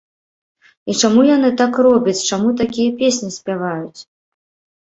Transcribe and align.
І 0.93 0.95
чаму 1.01 1.21
яны 1.35 1.51
так 1.63 1.73
робяць, 1.87 2.17
чаму 2.31 2.49
такія 2.63 2.97
песні 3.03 3.29
спяваюць? 3.39 3.99